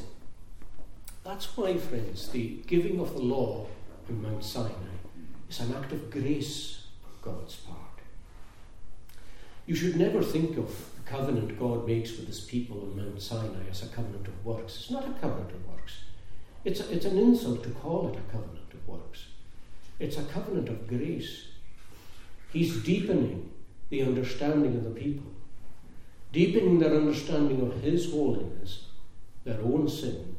[1.23, 3.67] That's why, friends, the giving of the law
[4.09, 4.95] in Mount Sinai
[5.47, 7.77] is an act of grace on God's part.
[9.67, 13.69] You should never think of the covenant God makes with his people in Mount Sinai
[13.69, 14.77] as a covenant of works.
[14.77, 15.99] It's not a covenant of works.
[16.65, 19.27] It's, a, it's an insult to call it a covenant of works.
[19.99, 21.47] It's a covenant of grace.
[22.53, 23.51] He's deepening
[23.89, 25.31] the understanding of the people,
[26.31, 28.85] deepening their understanding of His holiness,
[29.43, 30.35] their own sin,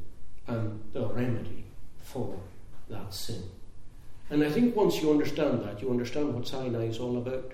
[0.47, 1.65] and the remedy
[2.03, 2.41] for
[2.89, 3.43] that sin.
[4.31, 7.53] And I think once you understand that, you understand what Sinai is all about.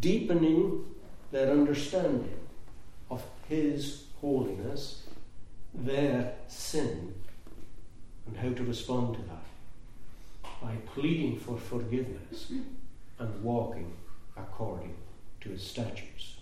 [0.00, 0.84] Deepening
[1.32, 2.38] their understanding
[3.10, 5.02] of His holiness,
[5.74, 7.14] their sin,
[8.26, 9.45] and how to respond to that
[10.62, 12.52] by pleading for forgiveness
[13.18, 13.92] and walking
[14.36, 14.94] according
[15.40, 16.36] to His statutes.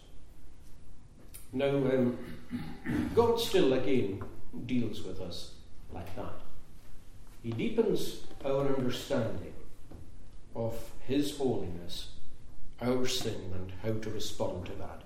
[1.53, 2.19] Now, um,
[3.15, 4.23] God still again
[4.67, 5.53] deals with us
[5.93, 6.41] like that.
[7.43, 9.53] He deepens our understanding
[10.57, 10.75] of
[11.07, 12.09] His holiness,
[12.81, 15.03] our sin, and how to respond to that.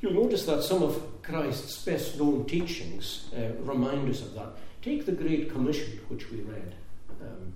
[0.00, 4.48] You'll notice that some of Christ's best known teachings uh, remind us of that.
[4.82, 6.74] Take the Great Commission, which we read
[7.20, 7.52] um,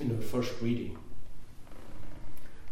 [0.00, 0.96] in our first reading.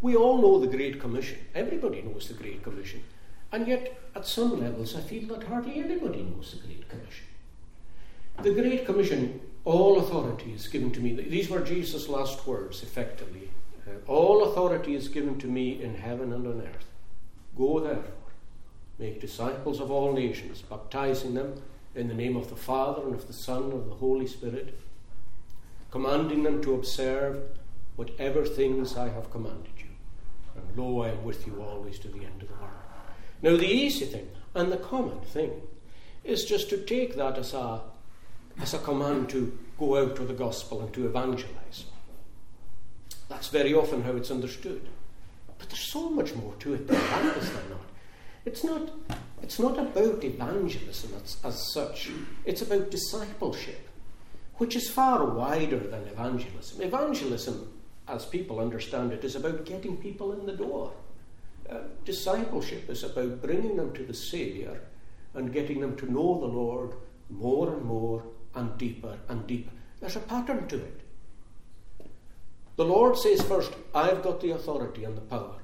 [0.01, 1.39] We all know the Great Commission.
[1.55, 3.03] Everybody knows the Great Commission.
[3.51, 7.25] And yet, at some levels, I feel that hardly anybody knows the Great Commission.
[8.43, 11.15] The Great Commission, all authority is given to me.
[11.15, 13.51] These were Jesus' last words, effectively.
[13.87, 16.87] Uh, all authority is given to me in heaven and on earth.
[17.57, 18.33] Go therefore,
[18.99, 21.61] make disciples of all nations, baptizing them
[21.95, 24.79] in the name of the Father and of the Son and of the Holy Spirit,
[25.91, 27.43] commanding them to observe
[27.97, 29.87] whatever things I have commanded you.
[30.57, 32.73] And lo, I am with you always to the end of the world.
[33.43, 35.53] Now, the easy thing and the common thing
[36.25, 37.81] is just to take that as a,
[38.61, 41.85] as a command to go out with the gospel and to evangelize.
[43.29, 44.89] That's very often how it's understood.
[45.59, 47.81] But there's so much more to it than that, is there not?
[48.45, 48.91] It's not,
[49.43, 52.11] it's not about evangelism as, as such,
[52.45, 53.88] it's about discipleship,
[54.59, 56.83] which is far wider than evangelism.
[56.83, 57.73] Evangelism,
[58.07, 60.93] as people understand it, is about getting people in the door.
[61.71, 64.81] Uh, discipleship is about bringing them to the Saviour
[65.35, 66.93] and getting them to know the Lord
[67.31, 69.71] more and more and deeper and deeper.
[70.01, 71.01] There's a pattern to it.
[72.77, 75.57] The Lord says first, I've got the authority and the power.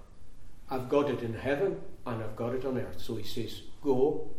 [0.70, 3.00] I've got it in heaven and I've got it on earth.
[3.00, 4.30] So he says, Go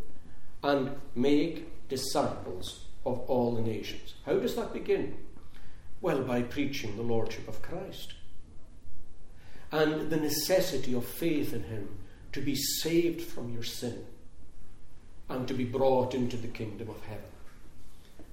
[0.64, 4.16] and make disciples of all the nations.
[4.26, 5.18] How does that begin?
[6.02, 8.14] Well, by preaching the Lordship of Christ
[9.72, 11.90] and the necessity of faith in Him
[12.32, 14.06] to be saved from your sin
[15.30, 17.24] and to be brought into the kingdom of heaven.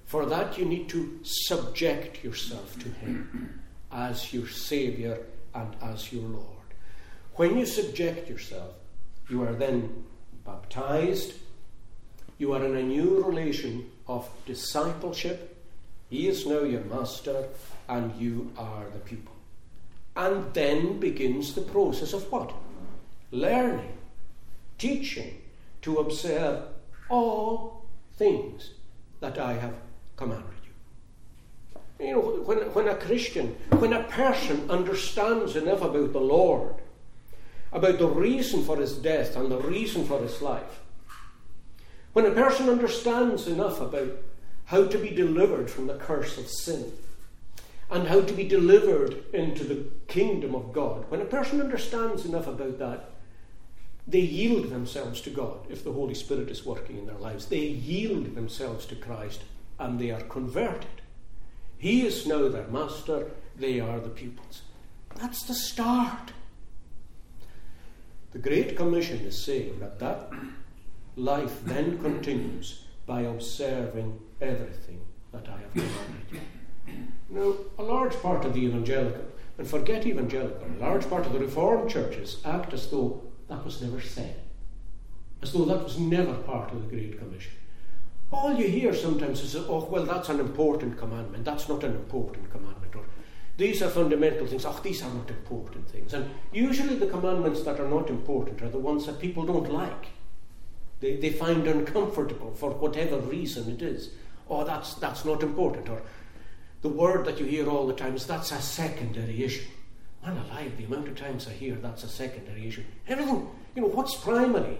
[0.05, 5.19] For that, you need to subject yourself to Him as your Saviour
[5.55, 6.47] and as your Lord.
[7.35, 8.73] When you subject yourself,
[9.29, 10.03] you are then
[10.45, 11.33] baptized.
[12.37, 15.57] You are in a new relation of discipleship.
[16.09, 17.47] He is now your master,
[17.87, 19.33] and you are the pupil.
[20.15, 22.53] And then begins the process of what?
[23.31, 23.97] Learning,
[24.77, 25.41] teaching,
[25.81, 26.63] to observe
[27.09, 27.85] all
[28.17, 28.71] things
[29.19, 29.73] that I have
[30.15, 30.45] commanded
[31.99, 32.05] you.
[32.05, 36.75] You know, when, when a Christian, when a person understands enough about the Lord
[37.73, 40.81] about the reason for his death and the reason for his life.
[42.13, 44.11] When a person understands enough about
[44.65, 46.93] how to be delivered from the curse of sin
[47.89, 52.47] and how to be delivered into the kingdom of God, when a person understands enough
[52.47, 53.09] about that,
[54.07, 57.47] they yield themselves to God if the Holy Spirit is working in their lives.
[57.47, 59.41] They yield themselves to Christ
[59.79, 61.01] and they are converted.
[61.77, 64.61] He is now their master, they are the pupils.
[65.15, 66.31] That's the start.
[68.31, 70.31] The Great Commission is saying that that
[71.15, 75.01] life then continues by observing everything
[75.31, 76.39] that I have commanded you.
[77.29, 79.25] Now, a large part of the evangelical,
[79.57, 83.81] and forget evangelical, a large part of the Reformed churches act as though that was
[83.81, 84.35] never said,
[85.41, 87.53] as though that was never part of the Great Commission.
[88.31, 92.49] All you hear sometimes is, oh, well, that's an important commandment, that's not an important
[92.51, 93.05] commandment, or
[93.57, 96.13] these are fundamental things, oh, these are not important things.
[96.13, 100.07] And usually the commandments that are not important are the ones that people don't like.
[101.03, 104.11] They, they find uncomfortable for whatever reason it is.
[104.49, 105.89] Oh, that's, that's not important.
[105.89, 106.01] Or
[106.81, 109.65] the word that you hear all the time is that's a secondary issue.
[110.25, 112.85] Man alive, the amount of times I hear that's a secondary issue.
[113.05, 114.77] Everything, you know, what's primary?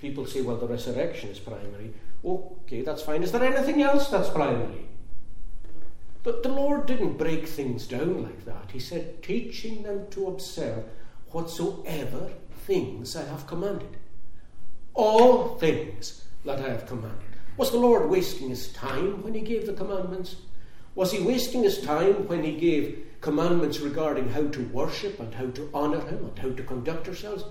[0.00, 1.92] People say, well, the resurrection is primary.
[2.24, 3.22] Okay, that's fine.
[3.22, 4.86] Is there anything else that's primary?
[6.22, 8.70] But the Lord didn't break things down like that.
[8.72, 10.84] He said, teaching them to observe
[11.32, 12.30] whatsoever
[12.64, 13.98] things I have commanded.
[14.96, 17.20] All things that I have commanded.
[17.58, 20.36] Was the Lord wasting his time when he gave the commandments?
[20.94, 25.48] Was he wasting his time when he gave commandments regarding how to worship and how
[25.50, 27.44] to honour him and how to conduct ourselves?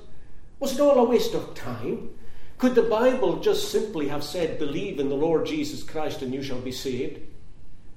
[0.60, 2.10] Was it all a waste of time?
[2.58, 6.42] Could the Bible just simply have said, Believe in the Lord Jesus Christ and you
[6.42, 7.20] shall be saved?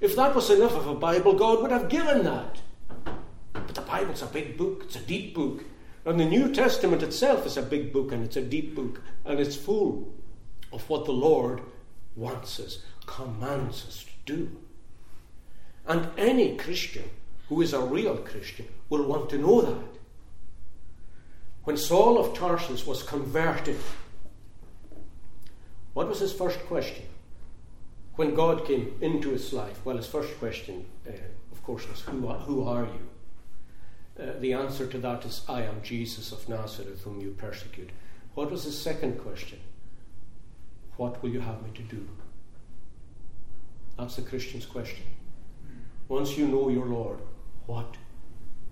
[0.01, 2.61] If that was enough of a Bible, God would have given that.
[3.53, 5.64] But the Bible's a big book, it's a deep book.
[6.09, 9.38] And the New Testament itself is a big book and it's a deep book, and
[9.38, 10.11] it's full
[10.72, 11.61] of what the Lord
[12.16, 14.56] wants us, commands us to do.
[15.86, 17.11] And any Christian
[17.50, 19.98] who is a real Christian will want to know that.
[21.64, 23.76] When Saul of Tarsus was converted,
[25.92, 27.04] what was his first question?
[28.16, 31.12] When God came into his life, well, his first question, uh,
[31.52, 33.09] of course, was, Who are, who are you?
[34.19, 37.91] Uh, the answer to that is, I am Jesus of Nazareth, whom you persecute.
[38.35, 39.61] What was his second question?
[40.97, 42.09] What will you have me to do?
[43.97, 45.05] That's the Christian's question.
[46.09, 47.19] Once you know your Lord,
[47.66, 47.97] what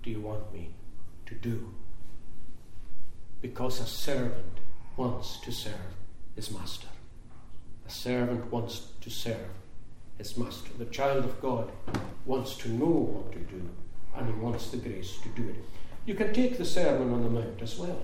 [0.03, 0.71] do you want me
[1.27, 1.73] to do?
[3.41, 4.59] Because a servant
[4.97, 5.95] wants to serve
[6.35, 6.87] his master.
[7.87, 9.49] A servant wants to serve
[10.17, 10.71] his master.
[10.77, 11.71] The child of God
[12.25, 13.69] wants to know what to do,
[14.17, 15.63] and he wants the grace to do it.
[16.05, 18.01] You can take the Sermon on the Mount as well.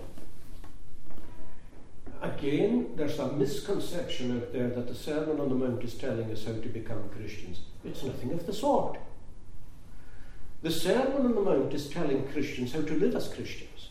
[2.22, 6.45] Again, there's a misconception out there that the Sermon on the Mount is telling us
[6.45, 7.61] how to become Christians.
[7.84, 8.97] It's nothing of the sort.
[10.61, 13.89] The Sermon on the Mount is telling Christians how to live as Christians.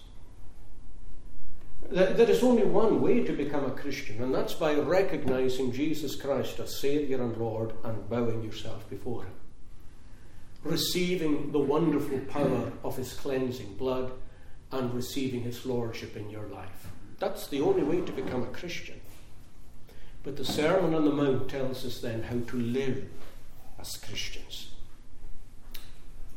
[1.90, 6.58] There is only one way to become a Christian, and that's by recognizing Jesus Christ
[6.58, 9.32] as Saviour and Lord and bowing yourself before Him.
[10.64, 14.12] Receiving the wonderful power of His cleansing blood
[14.70, 16.88] and receiving His Lordship in your life.
[17.18, 19.00] That's the only way to become a Christian.
[20.22, 23.08] But the Sermon on the Mount tells us then how to live
[23.80, 24.70] as Christians.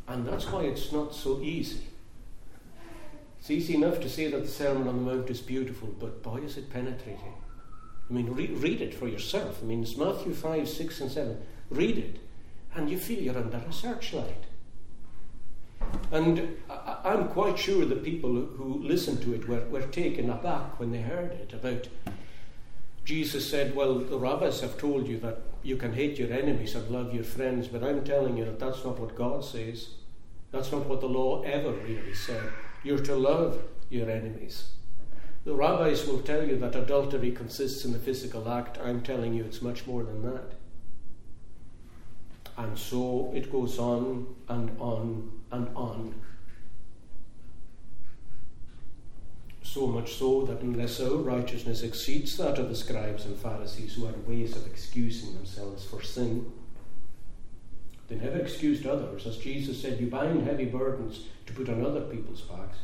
[0.08, 1.82] And that's why it's not so easy.
[3.40, 6.38] It's easy enough to say that the Sermon on the Mount is beautiful, but boy,
[6.38, 7.34] is it penetrating.
[8.10, 9.60] I mean, re- read it for yourself.
[9.62, 11.42] I mean, it's Matthew 5, 6, and 7.
[11.70, 12.20] Read it,
[12.76, 14.44] and you feel you're under a searchlight.
[16.12, 20.80] And I- I'm quite sure the people who listened to it were, were taken aback
[20.80, 21.88] when they heard it about.
[23.04, 26.90] Jesus said, Well, the rabbis have told you that you can hate your enemies and
[26.90, 29.90] love your friends, but I'm telling you that that's not what God says.
[30.52, 32.50] That's not what the law ever really said.
[32.84, 34.72] You're to love your enemies.
[35.44, 38.80] The rabbis will tell you that adultery consists in the physical act.
[38.80, 40.54] I'm telling you it's much more than that.
[42.58, 46.16] And so it goes on and on and on.
[49.62, 54.06] So much so that unless our righteousness exceeds that of the scribes and Pharisees who
[54.06, 56.50] had ways of excusing themselves for sin,
[58.08, 59.26] they never excused others.
[59.26, 62.78] As Jesus said, you bind heavy burdens to put on other people's backs.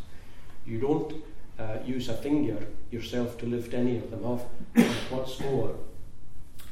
[0.65, 1.13] You don't
[1.57, 4.43] uh, use a finger yourself to lift any of them off.
[4.75, 5.75] And what's more,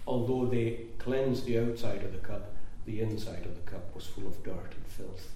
[0.05, 2.51] although they cleanse the outside of the cup,
[2.89, 5.31] the inside of the cup was full of dirt and filth.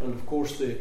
[0.00, 0.78] And of course, the,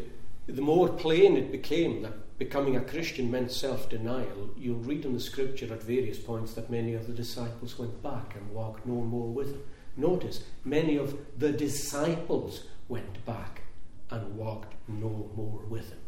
[0.47, 5.13] the more plain it became that becoming a Christian meant self denial, you'll read in
[5.13, 8.95] the scripture at various points that many of the disciples went back and walked no
[8.95, 9.63] more with him.
[9.97, 13.63] Notice, many of the disciples went back
[14.09, 15.99] and walked no more with him.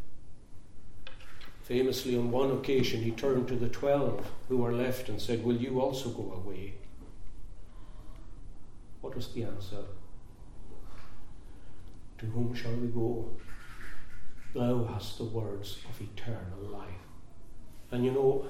[1.63, 5.57] Famously, on one occasion, he turned to the twelve who were left and said, Will
[5.57, 6.75] you also go away?
[9.01, 9.83] What was the answer?
[12.19, 13.29] To whom shall we go?
[14.53, 16.89] thou hast the words of eternal life.
[17.91, 18.47] And you know,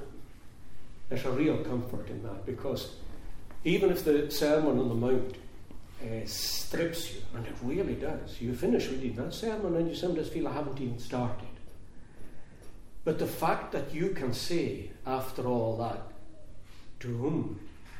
[1.07, 2.95] there's a real comfort in that because
[3.63, 5.35] even if the Sermon on the Mount
[6.01, 10.29] uh, strips you, and it really does, you finish reading that sermon and you sometimes
[10.29, 11.47] feel I haven't even started.
[13.03, 16.01] But the fact that you can say, after all that,
[17.01, 17.59] to whom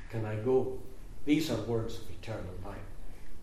[0.10, 0.80] can I go?
[1.26, 2.78] These are words eternal life.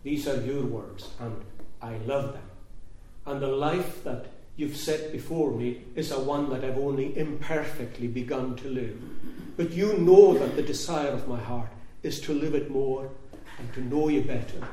[0.03, 1.43] These are your words, and
[1.81, 2.49] I love them.
[3.25, 8.07] And the life that you've set before me is a one that I've only imperfectly
[8.07, 8.99] begun to live.
[9.57, 11.69] But you know that the desire of my heart
[12.03, 13.09] is to live it more
[13.57, 14.67] and to know you better.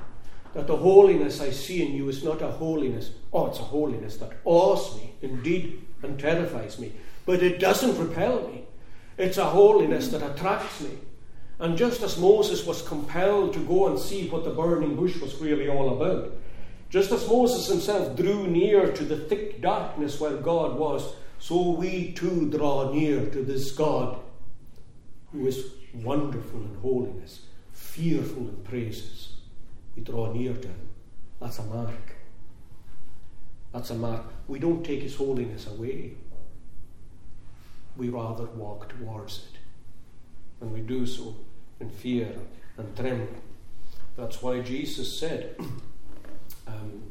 [0.54, 4.18] That the holiness I see in you is not a holiness, oh, it's a holiness
[4.18, 6.92] that awes me, indeed, and terrifies me.
[7.26, 8.64] But it doesn't repel me.
[9.16, 10.90] It's a holiness that attracts me.
[11.58, 15.40] And just as Moses was compelled to go and see what the burning bush was
[15.40, 16.32] really all about,
[16.90, 22.12] just as Moses himself drew near to the thick darkness where God was, so we
[22.12, 24.18] too draw near to this God
[25.32, 27.42] who is wonderful in holiness,
[27.72, 29.34] fearful in praises.
[29.96, 30.88] We draw near to him.
[31.40, 32.16] That's a mark.
[33.72, 34.26] That's a mark.
[34.46, 36.12] We don't take his holiness away.
[37.96, 39.53] We rather walk towards it.
[40.60, 41.34] And we do so
[41.80, 42.34] in fear
[42.76, 43.42] and trembling.
[44.16, 45.56] That's why Jesus said,
[46.66, 47.02] um,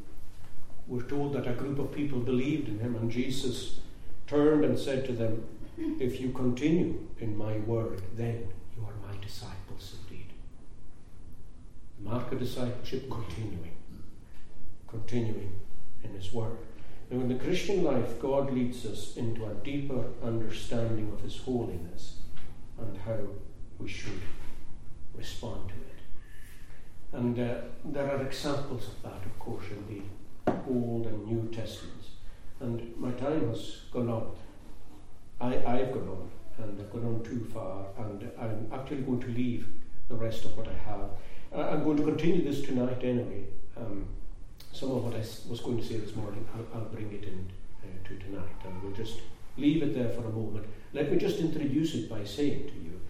[0.86, 3.80] we're told that a group of people believed in him, and Jesus
[4.26, 5.44] turned and said to them,
[6.00, 10.32] If you continue in my word, then you are my disciples indeed.
[11.98, 13.76] The mark of discipleship, continuing.
[14.88, 15.60] Continuing
[16.02, 16.56] in his word.
[17.10, 22.16] Now, in the Christian life, God leads us into a deeper understanding of his holiness
[22.78, 23.18] and how
[23.78, 24.20] we should
[25.16, 26.00] respond to it.
[27.12, 27.54] And uh,
[27.84, 30.04] there are examples of that, of course, in
[30.46, 32.08] the Old and New Testaments.
[32.60, 34.32] And my time has gone on.
[35.40, 39.28] I, I've gone on, and I've gone on too far, and I'm actually going to
[39.28, 39.68] leave
[40.08, 41.10] the rest of what I have.
[41.54, 43.44] Uh, I'm going to continue this tonight anyway.
[43.76, 44.06] Um,
[44.72, 45.18] some of what I
[45.48, 47.50] was going to say this morning, I'll, I'll bring it in
[47.82, 49.20] uh, to tonight, and we'll just
[49.56, 50.66] leave it there for a moment.
[50.92, 53.00] Let me just introduce it by saying to you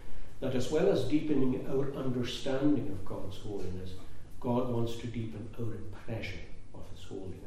[0.41, 3.93] that as well as deepening our understanding of God's holiness,
[4.41, 6.41] God wants to deepen our impression
[6.75, 7.45] of His holiness.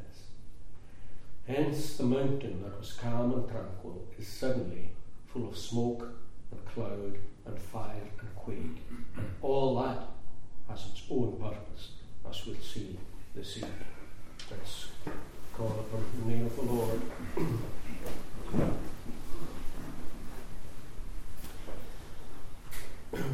[1.45, 4.91] Hence, the mountain that was calm and tranquil is suddenly
[5.28, 6.10] full of smoke
[6.52, 8.82] and cloud and fire and quake.
[9.16, 10.08] And all that
[10.70, 11.91] has its own purpose,
[12.30, 12.98] as we'll see
[13.34, 13.74] this evening.
[14.50, 14.88] Let's
[15.58, 17.01] call upon the name of the Lord.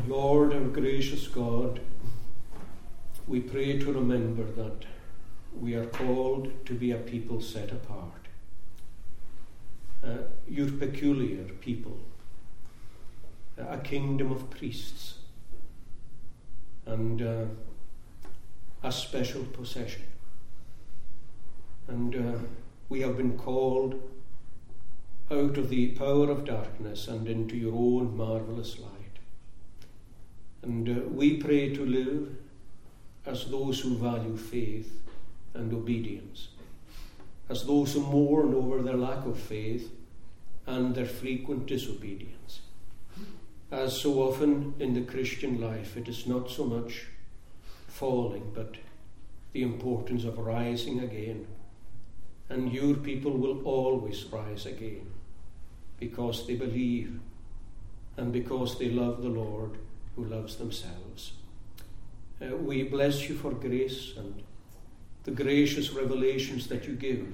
[0.07, 1.82] Lord, our gracious God,
[3.28, 4.86] we pray to remember that
[5.59, 8.28] we are called to be a people set apart.
[10.01, 11.97] Uh, your peculiar people,
[13.57, 15.15] a kingdom of priests,
[16.86, 17.45] and uh,
[18.82, 20.12] a special possession.
[21.88, 22.39] And uh,
[22.89, 24.01] we have been called
[25.31, 29.19] out of the power of darkness and into your own marvelous light.
[30.61, 32.36] And uh, we pray to live
[33.25, 35.01] as those who value faith
[35.53, 36.49] and obedience,
[37.49, 39.91] as those who mourn over their lack of faith
[40.65, 42.61] and their frequent disobedience.
[43.71, 47.07] As so often in the Christian life, it is not so much
[47.88, 48.75] falling, but
[49.51, 51.47] the importance of rising again.
[52.54, 55.08] And your people will always rise again
[55.99, 57.20] because they believe
[58.16, 59.80] and because they love the Lord
[60.16, 61.34] who loves themselves.
[62.39, 64.43] Uh, we bless you for grace and
[65.24, 67.28] the gracious revelations that you give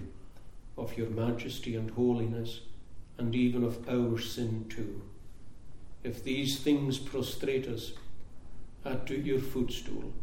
[0.77, 2.61] of your majesty and holiness,
[3.17, 5.01] and even of our sin too.
[6.01, 7.91] If these things prostrate us
[8.85, 10.13] at your footstool,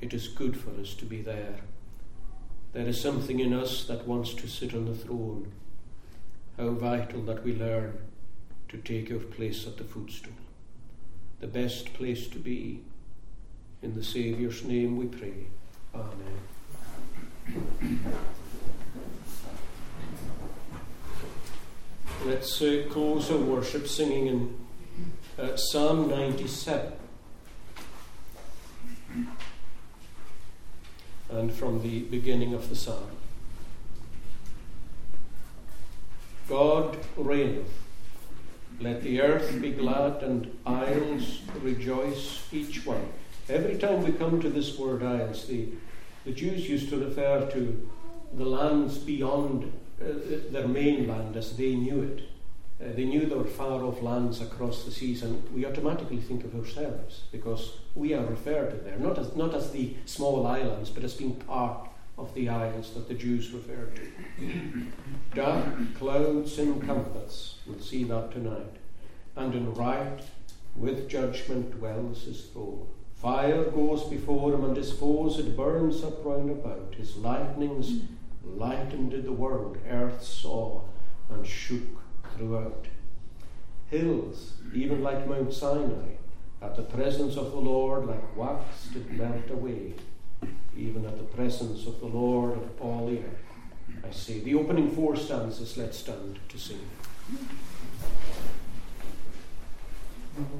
[0.00, 1.60] it is good for us to be there.
[2.72, 5.52] There is something in us that wants to sit on the throne.
[6.56, 7.98] How vital that we learn
[8.68, 10.32] to take our place at the footstool
[11.40, 12.80] the best place to be.
[13.82, 15.46] In the Saviour's name we pray.
[15.94, 16.40] Amen.
[22.24, 24.58] Let's uh, close our worship singing in
[25.38, 26.92] uh, Psalm 97.
[31.30, 33.16] And from the beginning of the psalm
[36.48, 37.66] God reigneth.
[38.80, 43.08] Let the earth be glad and isles rejoice, each one.
[43.48, 45.68] Every time we come to this word isles, the,
[46.24, 47.88] the Jews used to refer to
[48.34, 50.04] the lands beyond uh,
[50.50, 52.22] their mainland as they knew it.
[52.78, 56.44] Uh, they knew there were far off lands across the seas, and we automatically think
[56.44, 60.90] of ourselves because we are referred to there, not as, not as the small islands,
[60.90, 64.86] but as being part of the isles that the Jews referred to.
[65.34, 68.76] Dark clouds encompass, we'll see that tonight,
[69.36, 70.20] and in right
[70.74, 72.86] with judgment dwells his throne.
[73.14, 76.94] Fire goes before him, and his foes it burns up round about.
[76.96, 78.02] His lightnings
[78.44, 80.82] lightened the world, earth saw
[81.30, 82.05] and shook
[82.36, 82.86] throughout.
[83.88, 86.16] Hills, even like Mount Sinai,
[86.60, 89.94] at the presence of the Lord, like wax did melt away,
[90.76, 93.44] even at the presence of the Lord of all the earth.
[94.04, 96.80] I say, the opening four stanzas, let's stand to sing.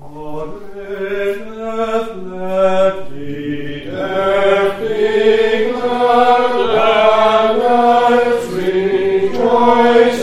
[0.00, 2.16] God let
[3.10, 6.50] the earth be glad,
[7.50, 10.15] and let rejoice